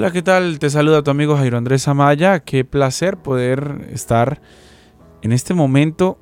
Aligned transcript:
Hola, 0.00 0.12
¿qué 0.12 0.22
tal? 0.22 0.58
Te 0.58 0.70
saluda 0.70 1.02
tu 1.02 1.10
amigo 1.10 1.36
Jairo 1.36 1.58
Andrés 1.58 1.86
Amaya. 1.86 2.40
Qué 2.40 2.64
placer 2.64 3.18
poder 3.18 3.86
estar 3.92 4.40
en 5.20 5.30
este 5.30 5.52
momento 5.52 6.18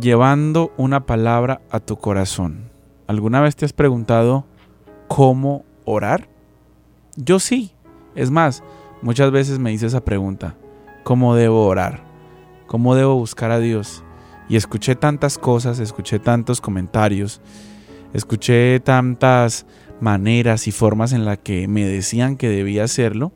llevando 0.00 0.72
una 0.76 1.06
palabra 1.06 1.60
a 1.70 1.78
tu 1.78 1.98
corazón. 1.98 2.72
¿Alguna 3.06 3.40
vez 3.42 3.54
te 3.54 3.64
has 3.64 3.72
preguntado 3.72 4.44
cómo 5.06 5.64
orar? 5.84 6.28
Yo 7.14 7.38
sí. 7.38 7.70
Es 8.16 8.32
más, 8.32 8.64
muchas 9.02 9.30
veces 9.30 9.60
me 9.60 9.72
hice 9.72 9.86
esa 9.86 10.04
pregunta. 10.04 10.56
¿Cómo 11.04 11.36
debo 11.36 11.66
orar? 11.66 12.02
¿Cómo 12.66 12.96
debo 12.96 13.14
buscar 13.14 13.52
a 13.52 13.60
Dios? 13.60 14.02
Y 14.48 14.56
escuché 14.56 14.96
tantas 14.96 15.38
cosas, 15.38 15.78
escuché 15.78 16.18
tantos 16.18 16.60
comentarios, 16.60 17.40
escuché 18.14 18.80
tantas 18.80 19.64
maneras 20.00 20.66
y 20.66 20.72
formas 20.72 21.12
en 21.12 21.24
las 21.24 21.38
que 21.38 21.68
me 21.68 21.84
decían 21.84 22.36
que 22.36 22.48
debía 22.48 22.84
hacerlo, 22.84 23.32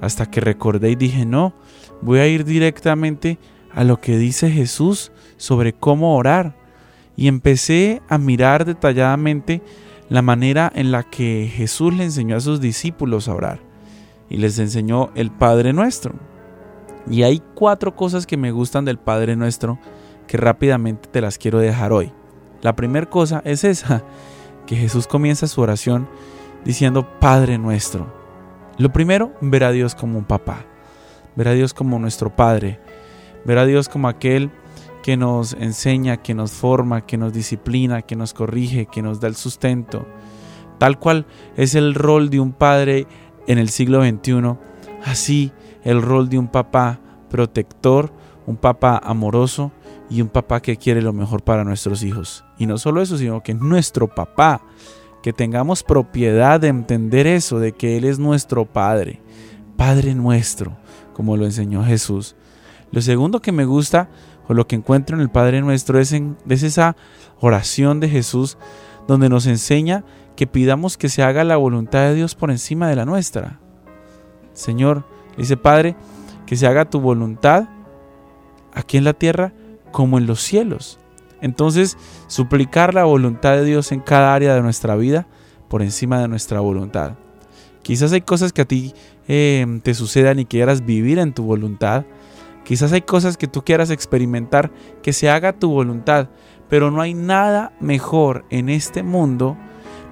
hasta 0.00 0.26
que 0.26 0.40
recordé 0.40 0.90
y 0.90 0.96
dije, 0.96 1.26
no, 1.26 1.54
voy 2.00 2.20
a 2.20 2.26
ir 2.26 2.44
directamente 2.44 3.38
a 3.72 3.84
lo 3.84 4.00
que 4.00 4.16
dice 4.16 4.50
Jesús 4.50 5.12
sobre 5.36 5.72
cómo 5.72 6.16
orar. 6.16 6.56
Y 7.16 7.28
empecé 7.28 8.00
a 8.08 8.18
mirar 8.18 8.64
detalladamente 8.64 9.62
la 10.08 10.22
manera 10.22 10.72
en 10.74 10.90
la 10.90 11.02
que 11.02 11.50
Jesús 11.52 11.94
le 11.94 12.04
enseñó 12.04 12.36
a 12.36 12.40
sus 12.40 12.60
discípulos 12.60 13.28
a 13.28 13.34
orar. 13.34 13.60
Y 14.28 14.38
les 14.38 14.58
enseñó 14.58 15.10
el 15.14 15.30
Padre 15.30 15.72
Nuestro. 15.72 16.14
Y 17.08 17.22
hay 17.22 17.42
cuatro 17.54 17.94
cosas 17.94 18.26
que 18.26 18.36
me 18.36 18.52
gustan 18.52 18.84
del 18.84 18.98
Padre 18.98 19.36
Nuestro 19.36 19.78
que 20.26 20.36
rápidamente 20.36 21.08
te 21.10 21.20
las 21.20 21.38
quiero 21.38 21.58
dejar 21.58 21.92
hoy. 21.92 22.12
La 22.62 22.76
primera 22.76 23.08
cosa 23.08 23.42
es 23.44 23.64
esa, 23.64 24.04
que 24.70 24.76
Jesús 24.76 25.08
comienza 25.08 25.48
su 25.48 25.60
oración 25.60 26.08
diciendo 26.64 27.18
Padre 27.18 27.58
nuestro. 27.58 28.06
Lo 28.78 28.92
primero, 28.92 29.32
ver 29.40 29.64
a 29.64 29.72
Dios 29.72 29.96
como 29.96 30.16
un 30.16 30.24
papá, 30.24 30.64
ver 31.34 31.48
a 31.48 31.54
Dios 31.54 31.74
como 31.74 31.98
nuestro 31.98 32.36
Padre, 32.36 32.78
ver 33.44 33.58
a 33.58 33.66
Dios 33.66 33.88
como 33.88 34.06
aquel 34.06 34.52
que 35.02 35.16
nos 35.16 35.54
enseña, 35.54 36.18
que 36.18 36.34
nos 36.34 36.52
forma, 36.52 37.04
que 37.04 37.18
nos 37.18 37.32
disciplina, 37.32 38.02
que 38.02 38.14
nos 38.14 38.32
corrige, 38.32 38.86
que 38.86 39.02
nos 39.02 39.18
da 39.18 39.26
el 39.26 39.34
sustento, 39.34 40.06
tal 40.78 41.00
cual 41.00 41.26
es 41.56 41.74
el 41.74 41.92
rol 41.92 42.30
de 42.30 42.38
un 42.38 42.52
padre 42.52 43.08
en 43.48 43.58
el 43.58 43.70
siglo 43.70 44.04
XXI, 44.04 44.56
así 45.04 45.50
el 45.82 46.00
rol 46.00 46.28
de 46.28 46.38
un 46.38 46.46
papá 46.46 47.00
protector, 47.28 48.12
un 48.46 48.56
papá 48.56 49.00
amoroso, 49.02 49.72
y 50.10 50.20
un 50.20 50.28
papá 50.28 50.60
que 50.60 50.76
quiere 50.76 51.00
lo 51.00 51.12
mejor 51.12 51.42
para 51.42 51.64
nuestros 51.64 52.02
hijos. 52.02 52.44
Y 52.58 52.66
no 52.66 52.76
solo 52.76 53.00
eso, 53.00 53.16
sino 53.16 53.42
que 53.42 53.54
nuestro 53.54 54.08
papá, 54.08 54.60
que 55.22 55.32
tengamos 55.32 55.84
propiedad 55.84 56.60
de 56.60 56.68
entender 56.68 57.26
eso, 57.28 57.60
de 57.60 57.72
que 57.72 57.96
Él 57.96 58.04
es 58.04 58.18
nuestro 58.18 58.66
Padre, 58.66 59.22
Padre 59.76 60.14
nuestro, 60.14 60.76
como 61.14 61.36
lo 61.36 61.44
enseñó 61.44 61.84
Jesús. 61.84 62.34
Lo 62.90 63.00
segundo 63.00 63.40
que 63.40 63.52
me 63.52 63.64
gusta, 63.64 64.10
o 64.48 64.54
lo 64.54 64.66
que 64.66 64.74
encuentro 64.74 65.14
en 65.14 65.22
el 65.22 65.30
Padre 65.30 65.60
nuestro, 65.60 66.00
es, 66.00 66.12
en, 66.12 66.36
es 66.48 66.64
esa 66.64 66.96
oración 67.38 68.00
de 68.00 68.08
Jesús, 68.08 68.58
donde 69.06 69.28
nos 69.28 69.46
enseña 69.46 70.04
que 70.34 70.48
pidamos 70.48 70.96
que 70.96 71.08
se 71.08 71.22
haga 71.22 71.44
la 71.44 71.56
voluntad 71.56 72.00
de 72.00 72.14
Dios 72.14 72.34
por 72.34 72.50
encima 72.50 72.88
de 72.88 72.96
la 72.96 73.04
nuestra. 73.04 73.60
Señor, 74.54 75.04
dice 75.36 75.56
Padre, 75.56 75.94
que 76.46 76.56
se 76.56 76.66
haga 76.66 76.90
tu 76.90 77.00
voluntad 77.00 77.68
aquí 78.72 78.96
en 78.96 79.04
la 79.04 79.12
tierra 79.12 79.52
como 79.92 80.18
en 80.18 80.26
los 80.26 80.40
cielos. 80.42 80.98
Entonces, 81.40 81.96
suplicar 82.26 82.94
la 82.94 83.04
voluntad 83.04 83.56
de 83.56 83.64
Dios 83.64 83.92
en 83.92 84.00
cada 84.00 84.34
área 84.34 84.54
de 84.54 84.62
nuestra 84.62 84.96
vida 84.96 85.26
por 85.68 85.82
encima 85.82 86.20
de 86.20 86.28
nuestra 86.28 86.60
voluntad. 86.60 87.14
Quizás 87.82 88.12
hay 88.12 88.20
cosas 88.20 88.52
que 88.52 88.62
a 88.62 88.66
ti 88.66 88.92
eh, 89.28 89.80
te 89.82 89.94
sucedan 89.94 90.38
y 90.38 90.44
quieras 90.44 90.84
vivir 90.84 91.18
en 91.18 91.32
tu 91.32 91.44
voluntad. 91.44 92.04
Quizás 92.64 92.92
hay 92.92 93.02
cosas 93.02 93.36
que 93.36 93.46
tú 93.46 93.62
quieras 93.62 93.90
experimentar 93.90 94.70
que 95.02 95.12
se 95.12 95.30
haga 95.30 95.54
tu 95.54 95.70
voluntad. 95.70 96.28
Pero 96.68 96.90
no 96.90 97.00
hay 97.00 97.14
nada 97.14 97.72
mejor 97.80 98.44
en 98.50 98.68
este 98.68 99.02
mundo, 99.02 99.56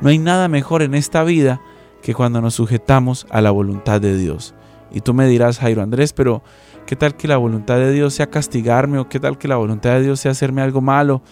no 0.01 0.09
hay 0.09 0.19
nada 0.19 0.49
mejor 0.49 0.83
en 0.83 0.95
esta 0.95 1.23
vida 1.23 1.61
que 2.03 2.15
cuando 2.15 2.41
nos 2.41 2.55
sujetamos 2.55 3.27
a 3.31 3.41
la 3.41 3.51
voluntad 3.51 4.01
de 4.01 4.17
Dios. 4.17 4.55
Y 4.91 5.01
tú 5.01 5.15
me 5.15 5.27
dirás, 5.27 5.59
Jairo 5.59 5.83
Andrés, 5.83 6.13
pero 6.13 6.43
¿qué 6.87 6.97
tal 6.97 7.17
que 7.17 7.29
la 7.29 7.37
voluntad 7.37 7.77
de 7.77 7.93
Dios 7.93 8.15
sea 8.15 8.29
castigarme? 8.29 8.99
¿O 8.99 9.09
qué 9.09 9.21
tal 9.21 9.39
que 9.39 9.49
la 9.49 9.57
voluntad 9.57 9.91
de 9.91 10.03
Dios 10.03 10.21
sea 10.21 10.33
hacerme 10.33 10.63
algo 10.63 10.81
malo? 10.81 11.23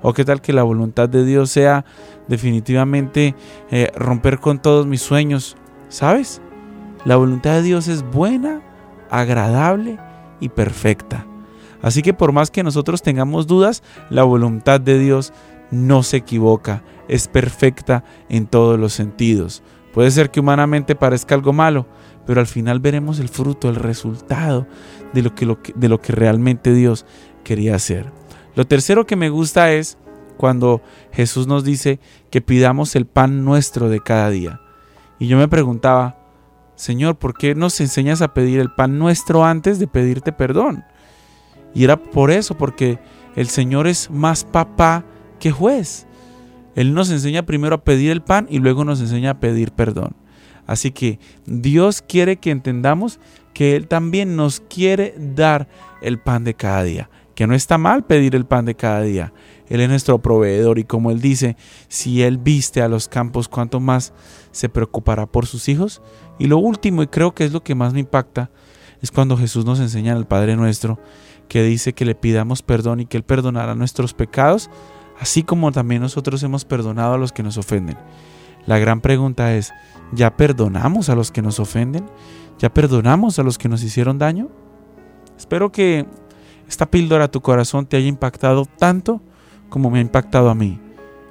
¿O 0.00 0.12
qué 0.12 0.24
tal 0.24 0.40
que 0.40 0.52
la 0.52 0.62
voluntad 0.62 1.08
de 1.08 1.24
Dios 1.24 1.50
sea 1.50 1.84
definitivamente 2.28 3.34
eh, 3.70 3.90
romper 3.94 4.40
con 4.40 4.60
todos 4.60 4.86
mis 4.86 5.02
sueños? 5.02 5.56
¿Sabes? 5.88 6.40
La 7.04 7.16
voluntad 7.16 7.52
de 7.54 7.62
Dios 7.62 7.88
es 7.88 8.02
buena, 8.02 8.62
agradable 9.10 9.98
y 10.40 10.48
perfecta. 10.48 11.26
Así 11.82 12.02
que 12.02 12.14
por 12.14 12.32
más 12.32 12.50
que 12.50 12.62
nosotros 12.62 13.02
tengamos 13.02 13.46
dudas, 13.46 13.82
la 14.08 14.22
voluntad 14.22 14.80
de 14.80 14.98
Dios 14.98 15.32
no 15.70 16.02
se 16.02 16.18
equivoca, 16.18 16.82
es 17.08 17.28
perfecta 17.28 18.04
en 18.28 18.46
todos 18.46 18.78
los 18.78 18.92
sentidos. 18.92 19.62
Puede 19.92 20.10
ser 20.10 20.30
que 20.30 20.40
humanamente 20.40 20.94
parezca 20.94 21.34
algo 21.34 21.52
malo, 21.52 21.86
pero 22.26 22.40
al 22.40 22.46
final 22.46 22.80
veremos 22.80 23.18
el 23.18 23.28
fruto, 23.28 23.68
el 23.68 23.76
resultado 23.76 24.66
de 25.12 25.22
lo 25.22 26.00
que, 26.00 26.12
realmente 26.12 26.72
Dios 26.72 27.04
quería 27.44 27.74
hacer. 27.74 28.10
Lo 28.54 28.66
tercero 28.66 29.06
que 29.06 29.16
me 29.16 29.28
gusta 29.28 29.72
es 29.72 29.98
cuando 30.36 30.82
Jesús 31.12 31.46
nos 31.46 31.64
dice 31.64 32.00
que 32.30 32.40
pidamos 32.40 32.96
el 32.96 33.06
pan 33.06 33.44
nuestro 33.44 33.88
de 33.88 34.00
cada 34.00 34.30
día. 34.30 34.60
Y 35.18 35.28
yo 35.28 35.36
me 35.36 35.48
preguntaba, 35.48 36.18
Señor, 36.74 37.16
¿por 37.16 37.34
qué 37.34 37.54
nos 37.54 37.80
enseñas 37.80 38.22
a 38.22 38.34
pedir 38.34 38.60
el 38.60 38.72
pan 38.72 38.98
nuestro 38.98 39.44
antes 39.44 39.78
de 39.78 39.86
pedirte 39.86 40.32
perdón? 40.32 40.84
Y 41.74 41.84
era 41.84 41.96
por 41.96 42.30
eso, 42.30 42.56
porque 42.56 42.98
el 43.36 43.48
Señor 43.48 43.86
es 43.86 44.10
más 44.10 44.44
papá 44.44 45.04
que 45.38 45.50
juez. 45.50 46.06
Él 46.74 46.94
nos 46.94 47.10
enseña 47.10 47.44
primero 47.44 47.76
a 47.76 47.84
pedir 47.84 48.10
el 48.10 48.22
pan 48.22 48.46
y 48.50 48.58
luego 48.58 48.84
nos 48.84 49.00
enseña 49.00 49.30
a 49.30 49.40
pedir 49.40 49.72
perdón. 49.72 50.14
Así 50.66 50.90
que 50.90 51.18
Dios 51.46 52.02
quiere 52.06 52.36
que 52.36 52.50
entendamos 52.50 53.18
que 53.52 53.76
Él 53.76 53.88
también 53.88 54.36
nos 54.36 54.60
quiere 54.60 55.14
dar 55.18 55.68
el 56.00 56.18
pan 56.18 56.44
de 56.44 56.54
cada 56.54 56.82
día. 56.82 57.10
Que 57.34 57.46
no 57.46 57.54
está 57.54 57.78
mal 57.78 58.04
pedir 58.04 58.34
el 58.34 58.44
pan 58.44 58.64
de 58.64 58.74
cada 58.74 59.02
día. 59.02 59.32
Él 59.68 59.80
es 59.80 59.88
nuestro 59.88 60.18
proveedor 60.20 60.78
y 60.78 60.84
como 60.84 61.10
Él 61.10 61.20
dice, 61.20 61.56
si 61.88 62.22
Él 62.22 62.38
viste 62.38 62.82
a 62.82 62.88
los 62.88 63.08
campos, 63.08 63.48
¿cuánto 63.48 63.80
más 63.80 64.12
se 64.50 64.68
preocupará 64.68 65.26
por 65.26 65.46
sus 65.46 65.68
hijos? 65.68 66.02
Y 66.38 66.46
lo 66.46 66.58
último, 66.58 67.02
y 67.02 67.06
creo 67.06 67.34
que 67.34 67.44
es 67.44 67.52
lo 67.52 67.62
que 67.62 67.74
más 67.74 67.94
me 67.94 68.00
impacta, 68.00 68.50
es 69.00 69.10
cuando 69.10 69.36
Jesús 69.36 69.64
nos 69.64 69.80
enseña 69.80 70.12
al 70.12 70.26
Padre 70.26 70.56
nuestro, 70.56 70.98
que 71.48 71.62
dice 71.62 71.92
que 71.92 72.04
le 72.04 72.14
pidamos 72.14 72.62
perdón 72.62 73.00
y 73.00 73.06
que 73.06 73.16
Él 73.16 73.24
perdonará 73.24 73.74
nuestros 73.74 74.14
pecados, 74.14 74.70
así 75.22 75.44
como 75.44 75.70
también 75.70 76.02
nosotros 76.02 76.42
hemos 76.42 76.64
perdonado 76.64 77.14
a 77.14 77.18
los 77.18 77.30
que 77.30 77.44
nos 77.44 77.56
ofenden. 77.56 77.96
La 78.66 78.78
gran 78.78 79.00
pregunta 79.00 79.54
es, 79.54 79.72
¿ya 80.10 80.36
perdonamos 80.36 81.10
a 81.10 81.14
los 81.14 81.30
que 81.30 81.42
nos 81.42 81.60
ofenden? 81.60 82.06
¿Ya 82.58 82.74
perdonamos 82.74 83.38
a 83.38 83.44
los 83.44 83.56
que 83.56 83.68
nos 83.68 83.84
hicieron 83.84 84.18
daño? 84.18 84.48
Espero 85.38 85.70
que 85.70 86.08
esta 86.66 86.90
píldora 86.90 87.26
a 87.26 87.30
tu 87.30 87.40
corazón 87.40 87.86
te 87.86 87.96
haya 87.96 88.08
impactado 88.08 88.64
tanto 88.66 89.22
como 89.68 89.90
me 89.90 90.00
ha 90.00 90.02
impactado 90.02 90.50
a 90.50 90.56
mí. 90.56 90.80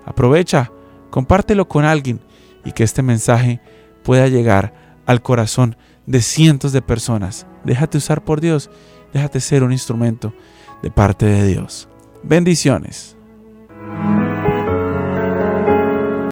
Aprovecha, 0.06 0.72
compártelo 1.09 1.68
con 1.68 1.84
alguien 1.84 2.22
y 2.63 2.72
que 2.72 2.85
este 2.85 3.02
mensaje 3.02 3.59
pueda 4.03 4.29
llegar 4.29 5.02
al 5.06 5.22
corazón 5.22 5.75
de 6.06 6.22
cientos 6.22 6.72
de 6.72 6.81
personas. 6.81 7.46
Déjate 7.66 7.97
usar 7.97 8.23
por 8.23 8.40
Dios, 8.40 8.69
déjate 9.12 9.41
ser 9.41 9.63
un 9.63 9.73
instrumento 9.73 10.34
de 10.81 10.91
parte 10.91 11.25
de 11.25 11.46
Dios. 11.46 11.90
Bendiciones. 12.23 13.18